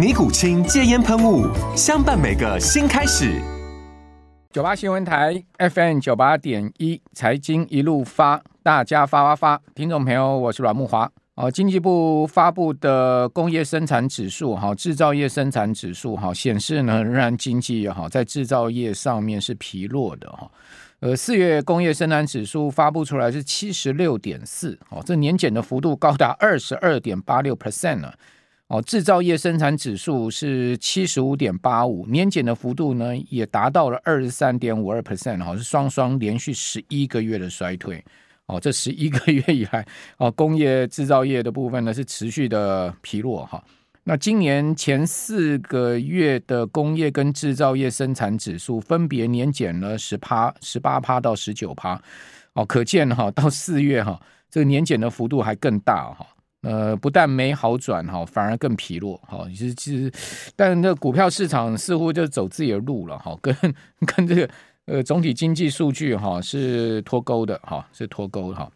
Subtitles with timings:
[0.00, 1.46] 尼古清戒烟喷雾，
[1.76, 3.38] 相伴每个新开始。
[4.50, 9.60] 九八新闻台 FM 九八点一，财经一路发，大家发发发。
[9.74, 11.06] 听众朋友，我是阮木华。
[11.34, 20.50] 哦，经济部发布的工业生产指数，哈，制造业生产指数，哈，显示呢，仍然经济哈在制造业上面是疲弱的，哈。
[21.00, 28.10] 呃，四月工业生产指数发布出来是七十六点四，哦，这年减的幅度高达二十二点八六 percent 呢。
[28.70, 38.02] 哦，制造业生产指数是七十五点八五，年减的幅度呢也达到了二十三点五二 percent，哈，是双双连续十一个月的衰退。
[38.46, 39.84] 哦，这十一个月以来，
[40.18, 43.60] 哦，工业制造业的部分呢是持续的疲弱哈。
[44.04, 52.00] 那今年前四个月的工业跟制造业生产指数分别年减了十趴、十八趴到十九趴，
[52.52, 56.24] 哦，可见哈，到四月哈，这个年减的幅度还更大哈。
[56.62, 59.46] 呃，不但没好转哈，反而更疲弱哈。
[59.48, 60.12] 其实其实，
[60.54, 63.54] 但这股票市场似乎就走自己的路了哈，跟
[64.06, 64.50] 跟这个
[64.84, 68.70] 呃总体经济数据哈是脱钩的哈，是脱钩哈。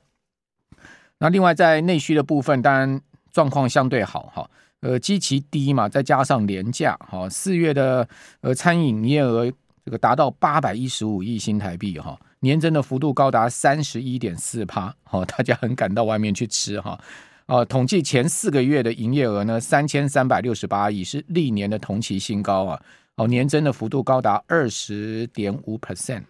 [1.18, 3.00] 那另外在内需的部分，当然
[3.32, 4.50] 状况相对好哈。
[4.80, 8.06] 呃，基期低嘛，再加上廉价哈，四月的
[8.42, 9.50] 呃餐饮营业额
[9.84, 16.98] 这个达到八百一十五亿新台币哈，年增的幅度高达三十一点四趴，哈，大家很敢到外面去吃哈。
[17.46, 22.82] 哦，统计前四个月的营业额呢，三千三百六十八亿，是历年的同期新高啊！
[23.16, 26.22] 哦，年增的幅度高达二十点五 percent。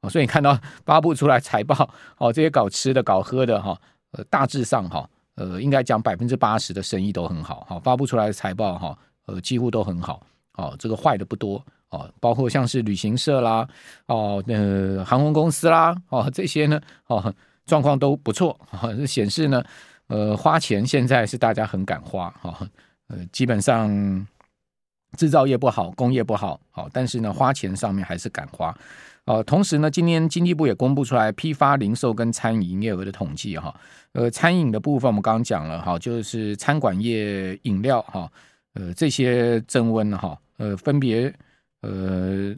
[0.00, 1.88] 哦，所以你看到 发布出来财报，
[2.18, 3.80] 哦，这些搞吃的、搞喝的哈，
[4.10, 7.64] 呃，大致上哈，呃，应该讲百分之八十的生意都很好。
[7.68, 10.26] 哈，发布出来的财报哈，呃，几乎都很好。
[10.56, 11.64] 哦，这个坏的不多。
[11.90, 13.68] 哦，包括像是旅行社啦，
[14.06, 17.32] 哦，呃，航空公司啦，哦，这些呢，哦，
[17.66, 18.58] 状况都不错。
[18.82, 19.62] 哦，这显示呢。
[20.10, 22.68] 呃，花钱现在是大家很敢花哈，
[23.06, 24.26] 呃，基本上
[25.16, 28.76] 制造业不好，工业不好，好，但是呢，花钱上面还是敢花。
[29.26, 33.72] 呃，同时呢，今天经济部也公布出来批发零售跟餐饮营业额的统计哈。
[34.12, 38.28] 呃，餐饮的部分我们刚刚讲了哈，就是餐馆业、饮料哈，
[38.74, 41.32] 呃，这些增温哈，呃，分别
[41.82, 42.52] 呃，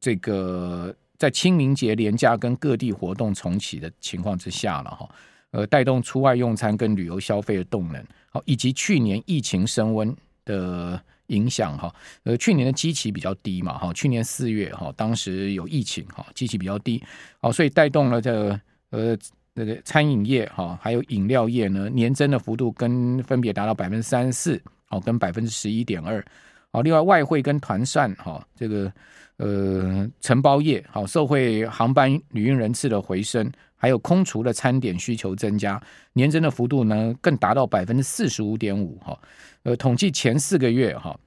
[0.00, 5.08] 这个在清明节连假跟各地活动重启的情况之下了哈。
[5.52, 17.02] 呃，带动出外用餐跟旅游消费的动能，好，以及去年疫情升温的影响，哈，呃，去年的基期比较低嘛，哈，去年四月哈，当时有疫情，哈，基期比较低，
[17.40, 18.58] 好，所以带动了这
[18.90, 19.16] 呃
[19.52, 26.24] 那个餐饮业，哈，还有饮料业呢，年增的幅度跟分别达到百分之三十四，哦，跟百分之十一点二，
[26.72, 28.92] 好，另外外汇跟团膳，哈，这个
[29.36, 33.50] 呃承包业，好，受惠航班旅运人次的回升。
[33.82, 35.82] 还有空厨的餐点需求增加，
[36.12, 39.18] 年增的幅度呢更达到百分之四十五点五哈。
[39.62, 41.18] 呃，统计前四个月哈，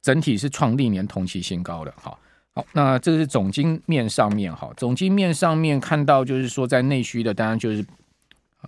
[0.00, 2.16] 整体是创历年同期新高的哈。
[2.54, 7.84] 好，那这是总经面上面哈，总经面上面看到就是说在内需的当然就是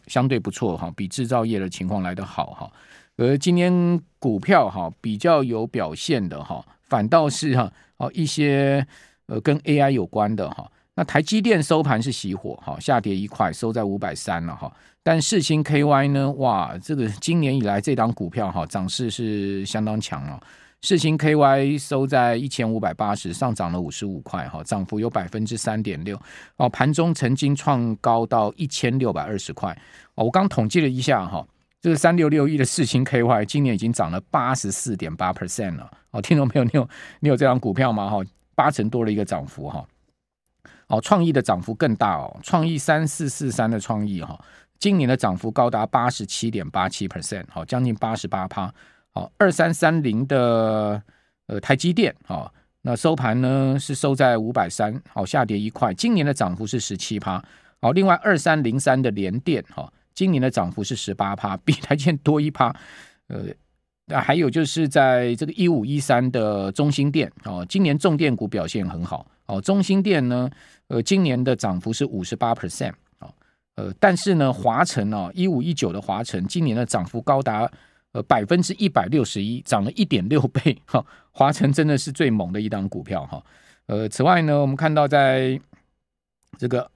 [0.08, 2.72] 相对不错哈，比制造业的情况来得好哈。
[3.16, 8.86] 而今天股票哈比较有表现的哈，反倒是哈哦一些
[9.26, 10.70] 呃跟 AI 有关的哈。
[10.94, 14.70] 那台积电收盘是熄火，哈，下跌一块，收在五百三了，哈。
[15.02, 20.38] 但世芯 KY 呢，哇，这个今年以来这档股票哈涨势是相当强哦。
[20.82, 26.20] 世芯 KY 收在一千五百八十，上涨了五十五块，哈，涨幅有百分之三点六。
[26.56, 29.72] 哦，盘中曾经创高到一千六百二十块。
[30.14, 31.46] 哦，我刚统计了一下，哈，
[31.82, 35.90] 这个三六六一的四星 KY 今年已经涨了八十四点八 percent 了。
[36.12, 36.88] 哦，听众朋友，你有
[37.18, 38.08] 你有这档股票吗？
[38.08, 38.18] 哈，
[38.54, 39.84] 八成多的一个涨幅，哈。
[40.86, 44.40] 哦，创意的涨幅更大哦，创意三四四三的创意哈，
[44.78, 48.72] 今年的涨幅高达八十七点八七 percent，好，将近八十八趴。
[49.10, 51.02] 好，二三三零的
[51.48, 52.48] 呃台积电，哈，
[52.82, 55.92] 那收盘呢是收在五百三，好，下跌一块。
[55.92, 57.42] 今年的涨幅是十七趴，
[57.80, 62.74] 好，另外二三零三的联电，哈，今年的涨幅是十八趴， 比台积电多一趴。
[63.28, 63.46] 呃，
[64.06, 70.50] 那还有就是在这个一五一三的中兴电，哦，今年重电股表现很好，哦，中兴电呢，
[70.88, 73.32] 呃，今年的涨幅是五十八 percent，哦，
[73.76, 77.70] 呃，但是呢，华晨哦，一五一九的华晨今年的涨幅高达。
[78.14, 83.42] 呃，百分之一百六十一，涨了一点六倍，哈，华晨真的是最猛的一档股票，哈。
[83.86, 85.58] 呃，此外呢，我们看到在
[86.58, 86.90] 这个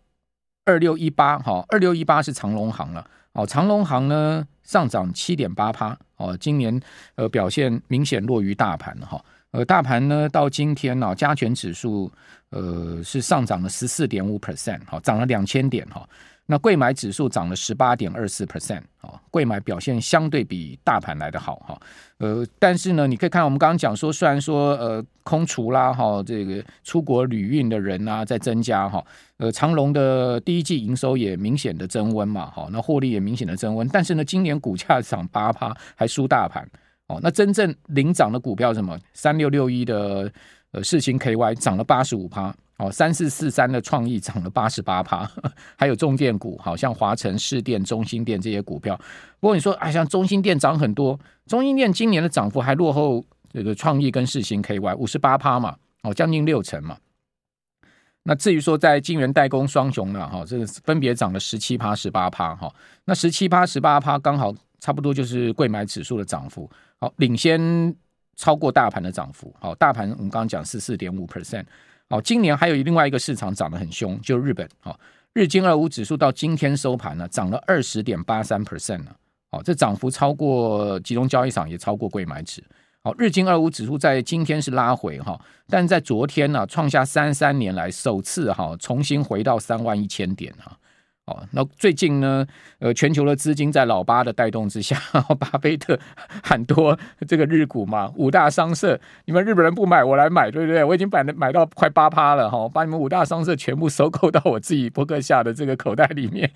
[0.67, 6.79] 二六一八，哈，二六一八是长隆行了，哦，长隆行呢上涨七点八趴，哦，今年
[7.15, 12.13] 呃表现明显弱于大盘，哈，呃，大盘呢到今天呢，加权指数
[12.51, 16.07] 呃是上涨了十四点五 percent，哈，涨了两千点，哈。
[16.49, 21.81] 那贵买指数涨了十八点二四 percent 啊，贵买表现相对比大盘来得好哈，
[22.19, 29.05] 呃，但是呢，你可以看我们刚刚讲说，虽然说呃空厨啦哈，这个出国旅运的人啊在增加哈，
[29.39, 36.65] 呃长隆的第一季营收也明显的增温嘛哈，那获利也明显的增温，但是呢，今年股价涨八趴还输大盘
[37.09, 38.97] 哦，那真正领涨的股票什么？
[39.13, 40.31] 三六六一的
[40.71, 42.55] 呃世星 KY 涨了八十五趴。
[42.79, 45.27] 哦，三四四三的创意涨了八十八趴，
[45.77, 48.95] 还有重电股，好像华城、士电、中兴电这些股票。
[49.41, 56.99] 不过你说，哎，像中兴电涨很多，中兴电今年的涨幅还落后这个创意跟世星 KY 五十八趴嘛，哦，将近六成嘛。
[58.25, 62.71] 那至于说在晶圆代工双雄呢，哈，这个分别涨了十七趴、十八趴，哈，
[63.07, 67.95] 那十七趴、十八趴刚好差不多就是贵买指数的涨幅，好，领先
[68.37, 71.65] 超过大盘的涨幅，好，大盘我们刚刚讲是四点五 percent。
[72.09, 74.69] 好，今年还有另外一个市场涨得很凶，就日本。
[74.85, 74.97] 哦，
[75.33, 79.17] 日经二五指数到今天收盘呢，涨了二十点八三 percent 了。
[79.51, 82.63] 哦，这涨幅超过集中交易场，也超过柜买指。
[83.03, 90.79] 好，日经二五指数在今天是拉回哈，但在昨天呢，创下三三年来首次哈，重新回到三万一千点啊。
[91.27, 92.47] 哦，那最近呢，
[92.79, 94.97] 呃，全球的资金在老巴的带动之下，
[95.41, 95.99] 巴菲特
[96.43, 96.97] 很多
[97.27, 100.85] 这个日股嘛，五大商社，你们日本人不买，我来买，对不对？
[100.85, 106.49] 我已经买买到快八趴了哈，把你们五大商社全部收购到我自己博客下的这个口袋里面，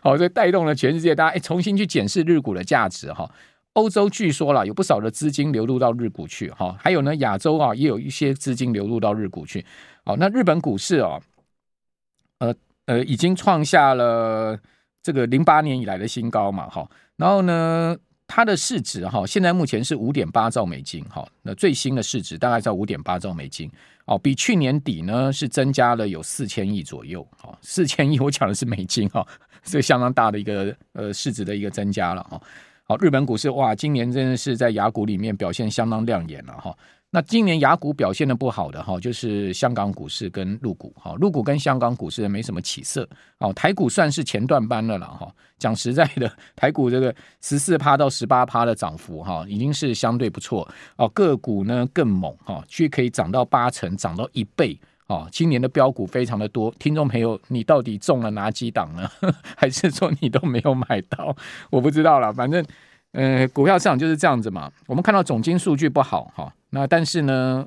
[0.00, 3.30] 好，这带动了全世界大家哎重新去检视日股的价值哈。
[3.74, 9.64] 欧洲据说啦，有不少的资金流入到日股去哈，还有呢，亚洲啊也有一些资金流入到日股去。
[10.04, 11.20] 好，那日本股市啊，
[12.86, 13.04] 呃。
[13.04, 14.58] 已经创下了
[15.02, 16.88] 这个零八年以来的新高嘛，哈。
[17.16, 17.96] 然后呢，
[18.26, 21.26] 它的市值哈，现在目前是五点八兆美金，哈。
[21.42, 23.70] 那最新的市值大概在五点八兆美金，
[24.06, 29.26] 哦，比去年底呢是增加了有四千亿左右，哈，四千亿我讲的是美金，哈，
[29.62, 32.40] 是相当大的一个呃市值的一个增加了，哈。
[32.88, 36.76] 好，日本股市哇，今年真的是在雅股里面表现相当亮眼了，哈。
[37.10, 43.08] 那今年雅股表现的不好的哈，就是香港股市跟陆股哈，陆股跟香港股市没什么起色
[43.38, 43.52] 哦。
[43.52, 45.32] 台股算是前段班了了哈。
[45.58, 51.08] 讲实在的， 台股这个十四趴到十八趴的涨幅哈，已经是相对不错哦。
[51.08, 55.26] 个股呢更猛哈，却可以涨到八成，涨到一倍哦。
[55.32, 59.08] 今年的标股非常的多，听众朋友，你到底中了哪几档呢？
[59.56, 61.34] 还是说你都没有买到？
[61.70, 62.62] 我不知道了，反正。
[63.16, 64.70] 呃，股票市场就是这样子嘛。
[64.86, 67.66] 我们看到总经数据不好哈，那但是呢，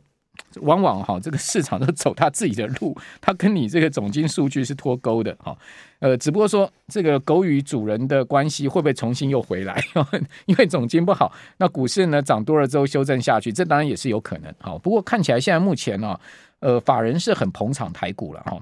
[0.61, 5.57] 往往哈这个市场都走他自己的路，它跟你这个总经数据是脱钩的哈。
[5.97, 9.83] 呃，只不过说这个狗与主人的关系会不会重新又回来？
[10.45, 14.53] 因为总经不好，那股市呢涨多了之后修正下去，这当然也是有可能。
[14.59, 16.19] 好，不过看起来现在目前呢，
[16.59, 18.55] 呃，法人是很捧场台股了哈。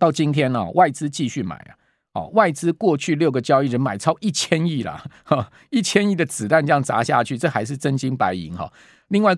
[0.00, 1.78] 到今天呢，外资继续买啊。
[2.14, 8.70] 哦，外资过去六个交易日买超一千亿了，哈，一千亿的子弹这样砸下去，这还是真金白银哈。
[9.08, 9.34] 另外，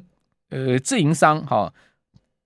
[0.50, 1.73] 呃，自营商哈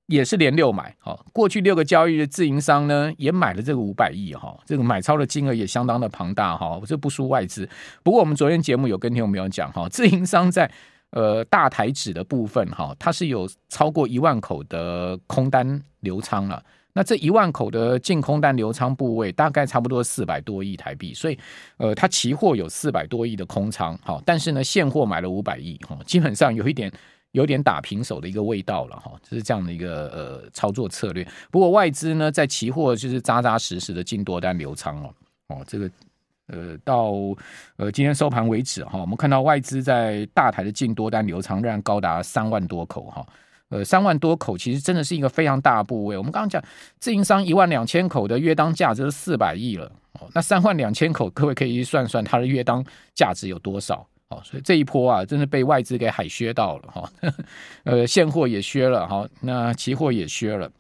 [0.05, 7.67] 也是连六买，哈，过去六个交易日自营商呢也买了这个五百亿哈，这个买超的金额也相当的庞大哈，这不输外资。
[8.03, 10.71] 不过我们昨天节目有跟听众朋友讲哈，自营商在
[11.11, 16.63] 呃大台指的部分哈，它是有超过一万口的空单留仓了。
[16.99, 21.39] 那这一万口的净空单流仓部位大概差不多四百多亿台币，所以
[21.77, 26.91] 呃，它期货有四百多亿的空仓，好，但是呢，现货买了五百亿，哈，基本上有一点
[27.31, 31.25] 有点打平手的一个味道了，哈，就是这样的一个呃操作策略。
[31.53, 35.15] 不过外资呢，在期货就是扎扎实实的净多单流仓哦，
[35.51, 35.89] 哦，这个
[36.49, 37.13] 呃到
[37.77, 43.25] 呃今天收盘为止哈，我们看到外资在大台的净多单流仓仍然高达三万多口哈。
[43.71, 46.17] 呃，三万多口其实真的是一个非常大的部位。
[46.17, 46.63] 我们刚刚讲，
[46.99, 49.91] 自营商一万两千口的约当价值是四百亿了。
[50.21, 52.85] 哦，那三万两千口，各位可以算算它的约当
[53.15, 54.07] 价值有多少？
[54.29, 57.11] 哦，所以这一波啊，真的被外资给海削到了哈，
[57.85, 60.71] 呃，现货也削了哈，那期货也削了，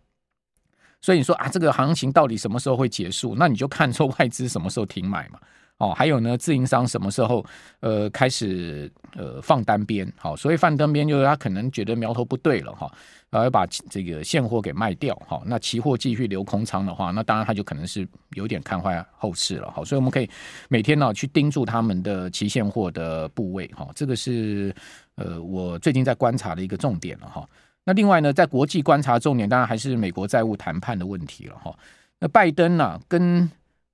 [1.01, 3.35] 所以你说啊，这个行情到底什么时候会结束？
[3.39, 5.39] 那你就看出外资什么时候停买嘛。
[5.79, 7.45] 哦，还有呢，自营商什么时候
[7.81, 10.13] 呃开始呃放单边？
[10.17, 12.91] 好，所以放单边就是他可能觉得苗头不对了哈，
[13.31, 15.41] 然后要把这个现货给卖掉哈。
[15.47, 19.71] 那期货继续留空仓的话，那当然他就可能是有点看坏后市了。
[19.71, 20.29] 好，所以我们可以
[20.69, 24.75] 每天呢去盯住他们的期现货的部位哈，这个是
[25.15, 27.49] 呃我最近在观察的一个重点了哈。
[27.85, 31.73] 那另外呢，在国际观察重点当然还是美国债务谈判的问题了哈。
[32.19, 33.49] 那拜登呢跟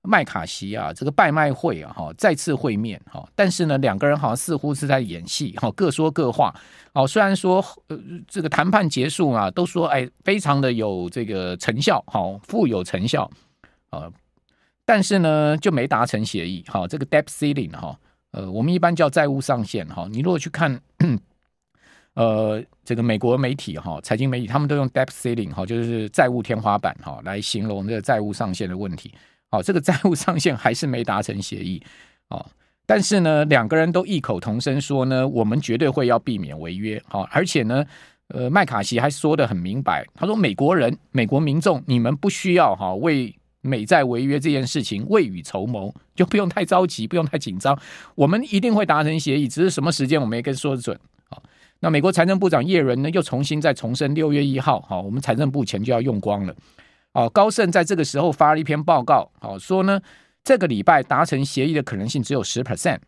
[0.05, 6.53] 麦卡锡啊，这个拜麦会啊，哈，再次会面哈，但是呢，两个人好像似乎是在演戏哈，各说各话。
[6.93, 13.29] 哦，虽然说呃，这个谈判结束啊，都说哎，非常的有这个成效，好，富有成效
[13.89, 14.09] 啊，
[14.85, 16.63] 但是呢，就没达成协议。
[16.67, 17.99] 好，这个 debt ceiling 哈，
[18.31, 20.07] 呃，我们一般叫债务上限哈。
[20.09, 20.79] 你如果去看
[22.13, 29.13] 呃，这个美国媒体哈，财经媒体他们都用 debt ceiling 哈，就是债务天花板哈，来形容这个债务上限的问题。
[29.55, 31.81] 好，这个债务上限还是没达成协议，
[32.27, 32.45] 哦，
[32.85, 37.85] 但是呢，两个人都异口同声说呢，我们绝对会要避免违约，好，而且呢，
[38.27, 47.79] 呃，麦卡锡还说得很明白，他说美国人、美国民众，你们不需要哈为美债违约这件事情未雨绸缪，就不用太着急，不用太紧张，
[48.15, 51.41] 我们一定会达成协议，只是什么时间我们也跟说得准，好，
[51.79, 56.53] 那美国财政部长耶伦呢，又重新再重申六月一号，好，我们财政部钱就要用光了。
[57.15, 60.01] 哦，高盛在这个时候发了一篇报告，好说呢，
[60.43, 62.99] 这个礼拜达成协议的可能性只有十 percent，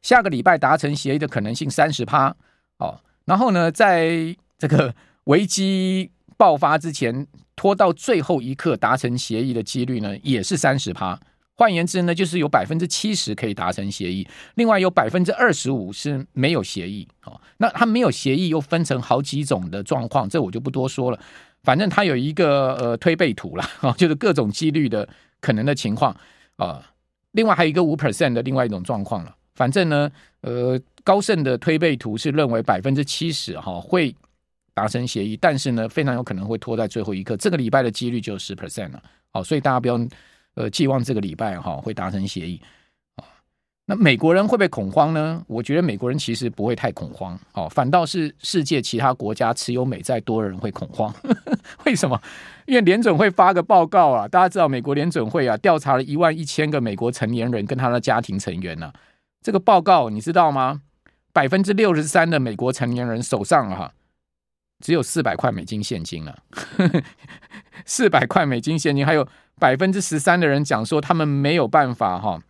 [0.00, 2.34] 下个礼拜达成协议的可能性三十趴，
[2.78, 4.94] 哦，然后呢，在这个
[5.24, 11.20] 危机爆发之前拖到最后一刻达成协议的几率呢，也是三十趴。
[11.56, 17.06] 换言之呢，就是有百分之七十可以达成协议，另外有百分之二十五是没有协议。
[17.24, 21.20] 哦，那它没有协议又分成好几种的状况，这我就不多说了。
[21.64, 23.68] 反正它有一个呃推背图啦，
[23.98, 25.08] 就是各种几率的
[25.40, 26.16] 可能的情况
[26.56, 26.80] 啊。
[27.32, 29.34] 另外还有一个五 percent 的另外一种状况了。
[29.56, 30.10] 反正呢，
[30.42, 34.14] 呃，高盛的推背图是认为百分之七十哈会
[34.72, 37.36] 达成协议，但是呢，非常有可能会拖在最后一刻。
[37.36, 39.02] 这个礼拜的几率就十 percent 了。
[39.32, 40.08] 好，所以大家不用
[40.54, 42.60] 呃寄望这个礼拜哈会达成协议。
[43.86, 45.44] 那美国人会不会恐慌呢？
[45.46, 51.14] 我觉得美国人其实不会太恐慌，哦，反倒是世界其他国家持有美债多的人会恐慌。
[51.84, 52.18] 为什么？
[52.64, 58.94] 因为联准会发个报告啊，大家知道美国联准会啊调查了一万一千个美国成年人跟他的家庭成员呢、啊。
[59.42, 60.80] 这个报告你知道吗？
[61.34, 63.92] 百分之六十三的美国成年人手上哈、啊、
[64.82, 66.38] 只有四百块美金现金了，
[67.84, 69.28] 四百块美金现金，还有
[69.60, 72.40] 百分之十三的人讲说他们没有办法哈。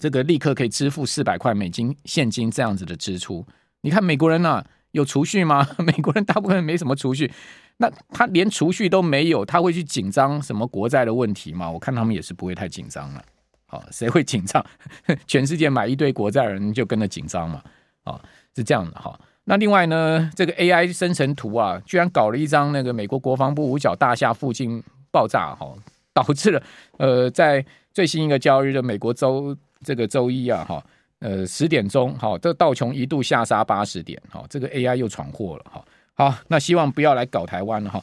[0.00, 3.46] 这个立刻可以支付四百块美金现金这样子的支出，
[3.82, 5.68] 你看美国人啊，有储蓄吗？
[5.78, 7.30] 美国人大部分没什么储蓄，
[7.76, 11.70] 那他连储蓄都没有，他会去紧张什么国债的问题吗？
[11.70, 13.22] 我看他们也是不会太紧张了。
[13.66, 14.64] 好，谁会紧张？
[15.28, 17.62] 全世界买一堆国债的人就跟着紧张嘛。
[18.04, 18.18] 啊，
[18.56, 19.20] 是这样的哈。
[19.44, 25.74] 那另外呢，这个 AI 生成图啊，居然搞了一张那个美国国防部五角大厦附近爆炸哈，
[26.14, 26.62] 导致了
[26.96, 29.54] 呃，在最新一个交易日的美国州。
[29.84, 30.84] 这个周一啊，哈，
[31.20, 35.84] 呃，十点钟，哈，这道琼一度下杀八十点，哈，这个 AI 又闯祸了，哈，
[36.14, 38.02] 好，那希望不要来搞台湾了，哈。